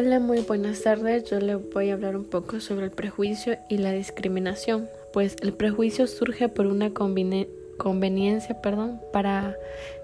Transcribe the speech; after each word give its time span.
Hola, 0.00 0.20
muy 0.20 0.42
buenas 0.42 0.82
tardes. 0.82 1.24
Yo 1.24 1.40
le 1.40 1.56
voy 1.56 1.90
a 1.90 1.94
hablar 1.94 2.14
un 2.14 2.24
poco 2.24 2.60
sobre 2.60 2.84
el 2.84 2.92
prejuicio 2.92 3.58
y 3.68 3.78
la 3.78 3.90
discriminación. 3.90 4.88
Pues 5.12 5.34
el 5.42 5.52
prejuicio 5.52 6.06
surge 6.06 6.48
por 6.48 6.68
una 6.68 6.92
conveniencia 6.92 8.62
perdón, 8.62 9.00
para 9.12 9.56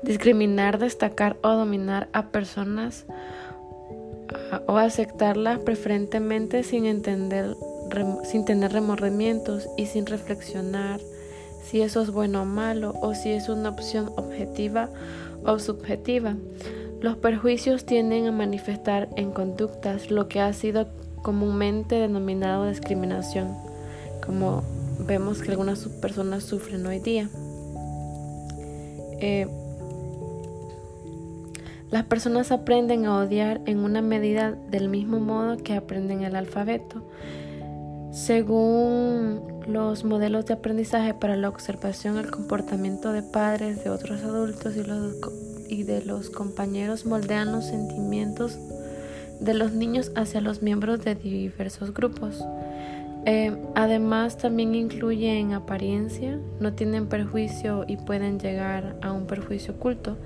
discriminar, 0.02 0.80
destacar 0.80 1.36
o 1.42 1.50
dominar 1.50 2.08
a 2.12 2.32
personas 2.32 3.04
o 4.66 4.78
aceptarlas 4.78 5.60
preferentemente 5.60 6.64
sin 6.64 6.86
entender 6.86 7.54
sin 8.24 8.44
tener 8.44 8.72
remordimientos 8.72 9.68
y 9.76 9.86
sin 9.86 10.06
reflexionar 10.06 10.98
si 11.62 11.82
eso 11.82 12.02
es 12.02 12.10
bueno 12.10 12.42
o 12.42 12.46
malo 12.46 12.94
o 13.00 13.14
si 13.14 13.30
es 13.30 13.48
una 13.48 13.68
opción 13.68 14.10
objetiva 14.16 14.90
o 15.44 15.60
subjetiva. 15.60 16.34
Los 17.04 17.18
perjuicios 17.18 17.84
tienden 17.84 18.26
a 18.28 18.32
manifestar 18.32 19.10
en 19.16 19.30
conductas 19.30 20.10
lo 20.10 20.26
que 20.26 20.40
ha 20.40 20.50
sido 20.54 20.88
comúnmente 21.20 21.96
denominado 21.96 22.66
discriminación, 22.66 23.54
como 24.24 24.62
vemos 25.00 25.42
que 25.42 25.50
algunas 25.50 25.86
personas 26.00 26.44
sufren 26.44 26.86
hoy 26.86 27.00
día. 27.00 27.28
Eh, 29.20 29.46
las 31.90 32.04
personas 32.04 32.50
aprenden 32.50 33.04
a 33.04 33.18
odiar 33.18 33.60
en 33.66 33.80
una 33.80 34.00
medida 34.00 34.52
del 34.52 34.88
mismo 34.88 35.20
modo 35.20 35.58
que 35.58 35.74
aprenden 35.74 36.22
el 36.22 36.34
alfabeto. 36.34 37.06
Según 38.12 39.42
los 39.66 40.06
modelos 40.06 40.46
de 40.46 40.54
aprendizaje 40.54 41.12
para 41.12 41.36
la 41.36 41.50
observación, 41.50 42.16
el 42.16 42.30
comportamiento 42.30 43.12
de 43.12 43.22
padres, 43.22 43.84
de 43.84 43.90
otros 43.90 44.22
adultos 44.22 44.74
y 44.76 44.84
los 44.84 45.16
y 45.74 45.82
de 45.82 46.04
los 46.04 46.30
compañeros 46.30 47.04
moldean 47.04 47.52
los 47.52 47.66
sentimientos 47.66 48.58
de 49.40 49.54
los 49.54 49.72
niños 49.72 50.12
hacia 50.14 50.40
los 50.40 50.62
miembros 50.62 51.04
de 51.04 51.14
diversos 51.16 51.92
grupos. 51.92 52.44
Eh, 53.26 53.56
además, 53.74 54.38
también 54.38 54.74
incluye 54.74 55.38
en 55.38 55.52
apariencia, 55.52 56.38
no 56.60 56.74
tienen 56.74 57.06
perjuicio 57.06 57.84
y 57.88 57.96
pueden 57.96 58.38
llegar 58.38 58.96
a 59.02 59.12
un 59.12 59.26
perjuicio 59.26 59.74
oculto. 59.74 60.16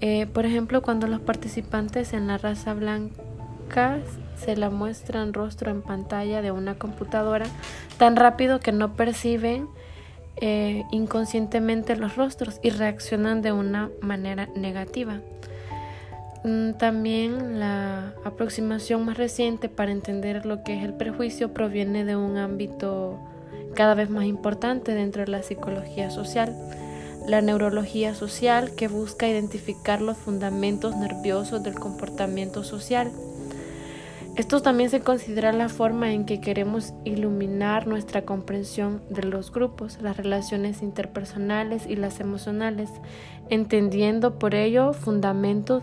Eh, 0.00 0.26
por 0.32 0.46
ejemplo, 0.46 0.80
cuando 0.80 1.06
los 1.06 1.20
participantes 1.20 2.12
en 2.14 2.26
la 2.26 2.38
raza 2.38 2.72
blanca 2.72 3.98
se 4.36 4.56
la 4.56 4.70
muestran 4.70 5.34
rostro 5.34 5.70
en 5.70 5.82
pantalla 5.82 6.40
de 6.40 6.52
una 6.52 6.76
computadora 6.76 7.46
tan 7.98 8.16
rápido 8.16 8.60
que 8.60 8.72
no 8.72 8.94
perciben 8.94 9.68
eh, 10.40 10.84
inconscientemente 10.90 11.96
los 11.96 12.16
rostros 12.16 12.60
y 12.62 12.70
reaccionan 12.70 13.42
de 13.42 13.52
una 13.52 13.90
manera 14.00 14.48
negativa. 14.56 15.20
Mm, 16.44 16.72
también 16.78 17.60
la 17.60 18.14
aproximación 18.24 19.04
más 19.04 19.18
reciente 19.18 19.68
para 19.68 19.92
entender 19.92 20.46
lo 20.46 20.62
que 20.62 20.78
es 20.78 20.84
el 20.84 20.94
prejuicio 20.94 21.52
proviene 21.52 22.06
de 22.06 22.16
un 22.16 22.38
ámbito 22.38 23.18
cada 23.74 23.94
vez 23.94 24.08
más 24.08 24.24
importante 24.24 24.94
dentro 24.94 25.24
de 25.24 25.30
la 25.30 25.42
psicología 25.42 26.10
social, 26.10 26.56
la 27.26 27.42
neurología 27.42 28.14
social 28.14 28.74
que 28.74 28.88
busca 28.88 29.28
identificar 29.28 30.00
los 30.00 30.16
fundamentos 30.16 30.96
nerviosos 30.96 31.62
del 31.62 31.74
comportamiento 31.74 32.64
social 32.64 33.12
esto 34.40 34.62
también 34.62 34.88
se 34.88 35.00
considera 35.00 35.52
la 35.52 35.68
forma 35.68 36.14
en 36.14 36.24
que 36.24 36.40
queremos 36.40 36.94
iluminar 37.04 37.86
nuestra 37.86 38.24
comprensión 38.24 39.02
de 39.10 39.22
los 39.22 39.52
grupos, 39.52 39.98
las 40.00 40.16
relaciones 40.16 40.80
interpersonales 40.80 41.86
y 41.86 41.94
las 41.94 42.20
emocionales, 42.20 42.88
entendiendo 43.50 44.38
por 44.38 44.54
ello 44.54 44.94
fundamentos 44.94 45.82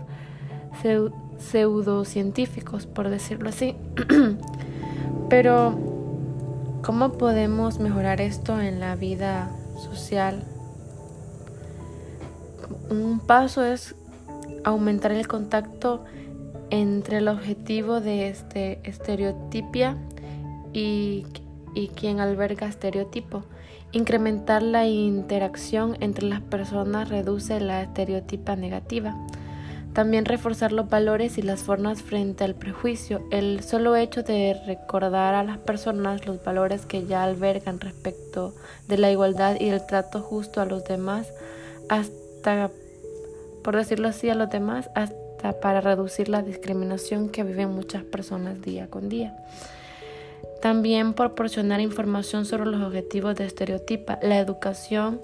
pseudocientíficos, 1.38 2.86
por 2.86 3.10
decirlo 3.10 3.50
así. 3.50 3.76
Pero, 5.30 5.78
¿cómo 6.82 7.12
podemos 7.12 7.78
mejorar 7.78 8.20
esto 8.20 8.60
en 8.60 8.80
la 8.80 8.96
vida 8.96 9.52
social? 9.76 10.42
Un 12.90 13.20
paso 13.20 13.64
es 13.64 13.94
aumentar 14.64 15.12
el 15.12 15.28
contacto 15.28 16.04
entre 16.70 17.18
el 17.18 17.28
objetivo 17.28 18.00
de 18.00 18.28
este 18.28 18.80
estereotipia 18.84 19.96
y, 20.72 21.26
y 21.74 21.88
quien 21.88 22.20
alberga 22.20 22.66
estereotipo. 22.66 23.44
Incrementar 23.92 24.62
la 24.62 24.86
interacción 24.86 25.96
entre 26.00 26.26
las 26.26 26.40
personas 26.42 27.08
reduce 27.08 27.58
la 27.60 27.82
estereotipa 27.82 28.54
negativa. 28.54 29.16
También 29.94 30.26
reforzar 30.26 30.72
los 30.72 30.88
valores 30.90 31.38
y 31.38 31.42
las 31.42 31.62
formas 31.62 32.02
frente 32.02 32.44
al 32.44 32.54
prejuicio. 32.54 33.26
El 33.30 33.64
solo 33.64 33.96
hecho 33.96 34.22
de 34.22 34.60
recordar 34.66 35.34
a 35.34 35.42
las 35.42 35.58
personas 35.58 36.26
los 36.26 36.44
valores 36.44 36.86
que 36.86 37.06
ya 37.06 37.24
albergan 37.24 37.80
respecto 37.80 38.54
de 38.86 38.98
la 38.98 39.10
igualdad 39.10 39.56
y 39.58 39.70
el 39.70 39.84
trato 39.84 40.20
justo 40.20 40.60
a 40.60 40.66
los 40.66 40.84
demás, 40.84 41.32
hasta, 41.88 42.70
por 43.64 43.74
decirlo 43.74 44.08
así, 44.08 44.28
a 44.28 44.34
los 44.34 44.50
demás, 44.50 44.90
hasta 44.94 45.27
para 45.60 45.80
reducir 45.80 46.28
la 46.28 46.42
discriminación 46.42 47.28
que 47.28 47.44
viven 47.44 47.70
muchas 47.70 48.04
personas 48.04 48.60
día 48.62 48.88
con 48.88 49.08
día. 49.08 49.36
También 50.60 51.14
proporcionar 51.14 51.80
información 51.80 52.44
sobre 52.44 52.66
los 52.66 52.82
objetivos 52.82 53.36
de 53.36 53.44
estereotipa. 53.44 54.18
La 54.22 54.38
educación 54.38 55.20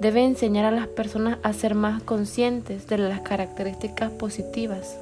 debe 0.00 0.24
enseñar 0.24 0.64
a 0.66 0.70
las 0.70 0.86
personas 0.86 1.38
a 1.42 1.52
ser 1.52 1.74
más 1.74 2.02
conscientes 2.02 2.86
de 2.86 2.98
las 2.98 3.20
características 3.20 4.10
positivas. 4.12 4.98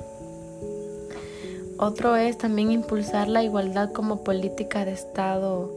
Otro 1.78 2.16
es 2.16 2.38
también 2.38 2.70
impulsar 2.72 3.28
la 3.28 3.42
igualdad 3.42 3.92
como 3.92 4.24
política 4.24 4.84
de 4.84 4.92
Estado 4.92 5.76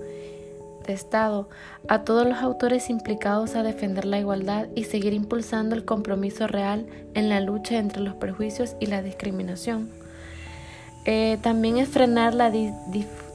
Estado, 0.93 1.49
a 1.87 2.03
todos 2.03 2.27
los 2.27 2.39
autores 2.39 2.89
implicados 2.89 3.55
a 3.55 3.63
defender 3.63 4.05
la 4.05 4.19
igualdad 4.19 4.67
y 4.75 4.85
seguir 4.85 5.13
impulsando 5.13 5.75
el 5.75 5.85
compromiso 5.85 6.47
real 6.47 6.87
en 7.13 7.29
la 7.29 7.39
lucha 7.39 7.77
entre 7.77 8.01
los 8.01 8.15
prejuicios 8.15 8.75
y 8.79 8.87
la 8.87 9.01
discriminación. 9.01 9.89
Eh, 11.05 11.37
también 11.41 11.77
es 11.77 11.89
frenar 11.89 12.33
la 12.33 12.51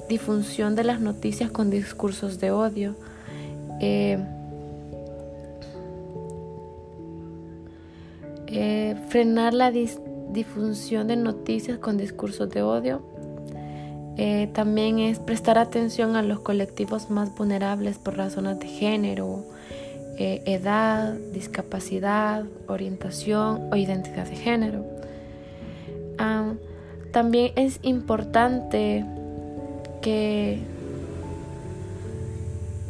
difusión 0.08 0.74
de 0.74 0.84
las 0.84 1.00
noticias 1.00 1.50
con 1.50 1.70
discursos 1.70 2.38
de 2.40 2.50
odio. 2.50 2.94
Eh, 3.80 4.18
eh, 8.48 8.96
frenar 9.08 9.54
la 9.54 9.70
difusión 9.70 11.08
de 11.08 11.16
noticias 11.16 11.78
con 11.78 11.96
discursos 11.96 12.50
de 12.50 12.62
odio 12.62 13.13
eh, 14.16 14.48
también 14.52 15.00
es 15.00 15.18
prestar 15.18 15.58
atención 15.58 16.14
a 16.14 16.22
los 16.22 16.40
colectivos 16.40 17.10
más 17.10 17.34
vulnerables 17.34 17.98
por 17.98 18.16
razones 18.16 18.60
de 18.60 18.68
género, 18.68 19.44
eh, 20.18 20.42
edad, 20.46 21.14
discapacidad, 21.32 22.44
orientación 22.68 23.72
o 23.72 23.76
identidad 23.76 24.26
de 24.26 24.36
género. 24.36 24.84
también 27.12 27.52
es 27.56 27.78
importante 27.82 29.04
que, 30.02 30.58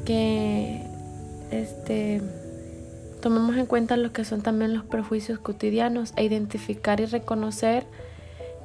que 0.06 0.82
este, 1.50 2.22
tomemos 3.20 3.56
en 3.56 3.66
cuenta 3.66 3.96
lo 3.96 4.12
que 4.12 4.24
son 4.24 4.42
también 4.42 4.74
los 4.74 4.84
prejuicios 4.84 5.38
cotidianos 5.38 6.12
e 6.16 6.24
identificar 6.24 7.00
y 7.00 7.06
reconocer 7.06 7.84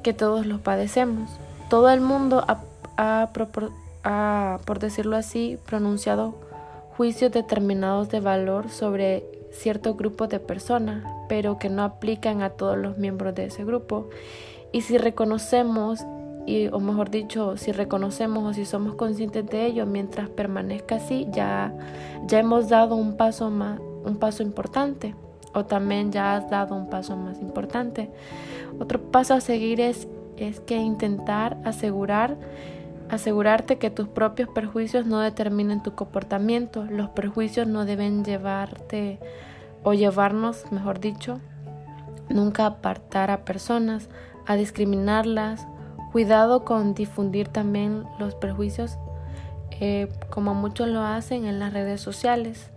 que 0.02 0.12
todos 0.12 0.44
los 0.46 0.60
padecemos. 0.60 1.30
Todo 1.70 1.88
el 1.90 2.00
mundo 2.00 2.44
ha, 2.96 3.30
por 4.66 4.78
decirlo 4.80 5.16
así, 5.16 5.56
pronunciado 5.64 6.34
juicios 6.96 7.30
determinados 7.30 8.08
de 8.08 8.18
valor 8.18 8.70
sobre 8.70 9.24
cierto 9.52 9.94
grupo 9.94 10.26
de 10.26 10.40
personas, 10.40 11.04
pero 11.28 11.58
que 11.58 11.68
no 11.68 11.84
aplican 11.84 12.42
a 12.42 12.50
todos 12.50 12.76
los 12.76 12.98
miembros 12.98 13.36
de 13.36 13.44
ese 13.46 13.64
grupo. 13.64 14.10
Y 14.72 14.80
si 14.80 14.98
reconocemos, 14.98 16.04
y, 16.44 16.66
o 16.68 16.80
mejor 16.80 17.08
dicho, 17.10 17.56
si 17.56 17.70
reconocemos 17.70 18.44
o 18.44 18.52
si 18.52 18.64
somos 18.64 18.96
conscientes 18.96 19.46
de 19.46 19.66
ello, 19.66 19.86
mientras 19.86 20.28
permanezca 20.28 20.96
así, 20.96 21.28
ya, 21.30 21.72
ya 22.26 22.40
hemos 22.40 22.68
dado 22.68 22.96
un 22.96 23.16
paso 23.16 23.48
más, 23.48 23.78
un 24.04 24.16
paso 24.16 24.42
importante, 24.42 25.14
o 25.54 25.64
también 25.64 26.10
ya 26.10 26.34
has 26.34 26.50
dado 26.50 26.74
un 26.74 26.90
paso 26.90 27.16
más 27.16 27.40
importante. 27.40 28.10
Otro 28.80 29.00
paso 29.00 29.34
a 29.34 29.40
seguir 29.40 29.80
es 29.80 30.08
es 30.36 30.60
que 30.60 30.76
intentar 30.76 31.58
asegurar 31.64 32.36
asegurarte 33.10 33.78
que 33.78 33.90
tus 33.90 34.08
propios 34.08 34.48
perjuicios 34.48 35.04
no 35.04 35.18
determinen 35.18 35.82
tu 35.82 35.94
comportamiento. 35.94 36.84
Los 36.84 37.10
perjuicios 37.10 37.66
no 37.66 37.84
deben 37.84 38.24
llevarte 38.24 39.18
o 39.82 39.94
llevarnos, 39.94 40.70
mejor 40.70 41.00
dicho, 41.00 41.40
nunca 42.28 42.66
apartar 42.66 43.30
a 43.30 43.44
personas, 43.44 44.08
a 44.46 44.54
discriminarlas. 44.54 45.66
Cuidado 46.12 46.64
con 46.64 46.94
difundir 46.94 47.48
también 47.48 48.04
los 48.18 48.34
perjuicios 48.34 48.98
eh, 49.80 50.08
como 50.28 50.54
muchos 50.54 50.88
lo 50.88 51.02
hacen 51.02 51.46
en 51.46 51.58
las 51.58 51.72
redes 51.72 52.00
sociales. 52.00 52.70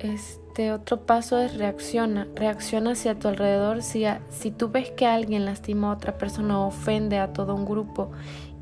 Este 0.00 0.72
otro 0.72 1.06
paso 1.06 1.38
es 1.38 1.56
reacciona. 1.56 2.28
Reacciona 2.34 2.92
hacia 2.92 3.18
tu 3.18 3.28
alrededor. 3.28 3.82
Si, 3.82 4.04
si 4.30 4.50
tú 4.50 4.70
ves 4.70 4.90
que 4.90 5.06
alguien 5.06 5.44
lastima 5.44 5.90
a 5.90 5.94
otra 5.94 6.16
persona 6.18 6.60
o 6.60 6.68
ofende 6.68 7.18
a 7.18 7.32
todo 7.32 7.54
un 7.54 7.64
grupo 7.64 8.10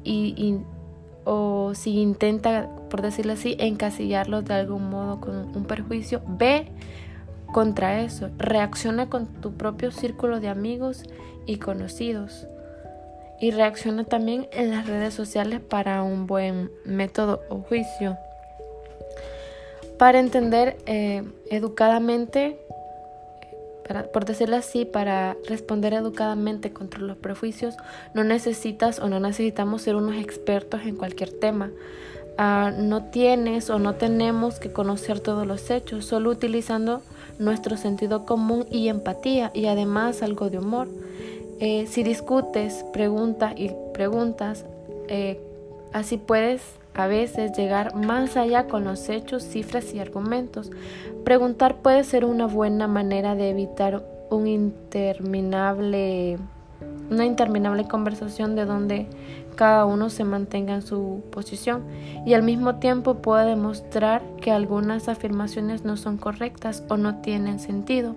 y, 0.02 0.58
o 1.24 1.72
si 1.74 1.98
intenta, 2.00 2.70
por 2.88 3.02
decirlo 3.02 3.34
así, 3.34 3.56
encasillarlos 3.58 4.44
de 4.44 4.54
algún 4.54 4.88
modo 4.88 5.20
con 5.20 5.56
un 5.56 5.64
perjuicio, 5.64 6.22
ve 6.26 6.70
contra 7.52 8.00
eso. 8.00 8.30
Reacciona 8.38 9.10
con 9.10 9.26
tu 9.26 9.54
propio 9.54 9.90
círculo 9.90 10.40
de 10.40 10.48
amigos 10.48 11.02
y 11.44 11.58
conocidos. 11.58 12.46
Y 13.40 13.50
reacciona 13.50 14.04
también 14.04 14.48
en 14.52 14.70
las 14.70 14.86
redes 14.86 15.12
sociales 15.12 15.60
para 15.60 16.02
un 16.02 16.26
buen 16.26 16.70
método 16.86 17.42
o 17.50 17.58
juicio. 17.58 18.16
Para 19.98 20.18
entender 20.20 20.76
eh, 20.86 21.22
educadamente, 21.50 22.58
por 24.12 24.24
decirlo 24.24 24.56
así, 24.56 24.84
para 24.84 25.36
responder 25.48 25.94
educadamente 25.94 26.72
contra 26.72 27.00
los 27.00 27.16
prejuicios, 27.16 27.76
no 28.14 28.24
necesitas 28.24 28.98
o 28.98 29.08
no 29.08 29.20
necesitamos 29.20 29.82
ser 29.82 29.96
unos 29.96 30.16
expertos 30.16 30.82
en 30.84 30.96
cualquier 30.96 31.30
tema. 31.30 31.70
Ah, 32.38 32.72
no 32.76 33.04
tienes 33.04 33.70
o 33.70 33.78
no 33.78 33.94
tenemos 33.94 34.58
que 34.58 34.70
conocer 34.70 35.20
todos 35.20 35.46
los 35.46 35.70
hechos, 35.70 36.04
solo 36.04 36.28
utilizando 36.28 37.00
nuestro 37.38 37.78
sentido 37.78 38.26
común 38.26 38.66
y 38.70 38.88
empatía 38.88 39.50
y 39.54 39.66
además 39.66 40.22
algo 40.22 40.50
de 40.50 40.58
humor. 40.58 40.88
Eh, 41.60 41.86
si 41.88 42.02
discutes, 42.02 42.84
preguntas 42.92 43.54
y 43.56 43.70
preguntas, 43.94 44.66
eh, 45.08 45.40
así 45.94 46.18
puedes 46.18 46.60
a 46.96 47.06
veces 47.06 47.56
llegar 47.56 47.94
más 47.94 48.36
allá 48.36 48.66
con 48.66 48.84
los 48.84 49.08
hechos, 49.08 49.42
cifras 49.42 49.92
y 49.94 50.00
argumentos. 50.00 50.70
Preguntar 51.24 51.82
puede 51.82 52.04
ser 52.04 52.24
una 52.24 52.46
buena 52.46 52.88
manera 52.88 53.34
de 53.34 53.50
evitar 53.50 54.04
interminable, 54.32 56.38
una 57.10 57.24
interminable 57.24 57.86
conversación 57.86 58.56
de 58.56 58.64
donde 58.64 59.06
cada 59.54 59.86
uno 59.86 60.10
se 60.10 60.24
mantenga 60.24 60.74
en 60.74 60.82
su 60.82 61.22
posición 61.30 61.84
y 62.26 62.34
al 62.34 62.42
mismo 62.42 62.76
tiempo 62.76 63.16
puede 63.16 63.46
demostrar 63.46 64.22
que 64.40 64.50
algunas 64.50 65.08
afirmaciones 65.08 65.84
no 65.84 65.96
son 65.96 66.18
correctas 66.18 66.84
o 66.88 66.96
no 66.96 67.20
tienen 67.20 67.58
sentido. 67.58 68.14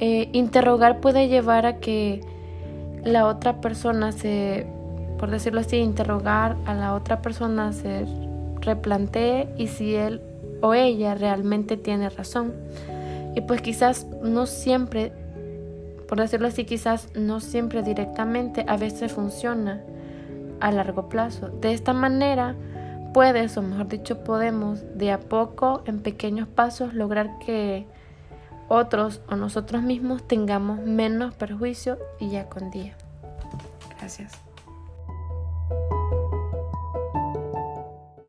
Eh, 0.00 0.28
interrogar 0.32 1.00
puede 1.00 1.28
llevar 1.28 1.66
a 1.66 1.78
que 1.78 2.20
la 3.04 3.26
otra 3.26 3.60
persona 3.60 4.12
se 4.12 4.66
por 5.18 5.30
decirlo 5.30 5.60
así, 5.60 5.76
interrogar 5.76 6.56
a 6.66 6.74
la 6.74 6.94
otra 6.94 7.20
persona, 7.22 7.72
se 7.72 8.06
replantee 8.60 9.48
y 9.56 9.68
si 9.68 9.94
él 9.94 10.20
o 10.60 10.74
ella 10.74 11.14
realmente 11.14 11.76
tiene 11.76 12.08
razón. 12.08 12.54
Y 13.34 13.42
pues 13.42 13.60
quizás 13.60 14.06
no 14.22 14.46
siempre, 14.46 15.12
por 16.08 16.18
decirlo 16.18 16.48
así, 16.48 16.64
quizás 16.64 17.08
no 17.14 17.40
siempre 17.40 17.82
directamente, 17.82 18.64
a 18.66 18.76
veces 18.76 19.12
funciona 19.12 19.82
a 20.60 20.72
largo 20.72 21.08
plazo. 21.08 21.48
De 21.48 21.72
esta 21.72 21.92
manera 21.92 22.54
puedes, 23.12 23.56
o 23.56 23.62
mejor 23.62 23.88
dicho, 23.88 24.24
podemos 24.24 24.80
de 24.96 25.12
a 25.12 25.20
poco, 25.20 25.82
en 25.86 26.00
pequeños 26.00 26.48
pasos, 26.48 26.94
lograr 26.94 27.38
que 27.38 27.86
otros 28.68 29.22
o 29.28 29.36
nosotros 29.36 29.82
mismos 29.82 30.26
tengamos 30.26 30.80
menos 30.80 31.34
perjuicio 31.34 31.98
y 32.20 32.30
ya 32.30 32.48
con 32.48 32.70
día. 32.70 32.96
Gracias. 33.98 34.47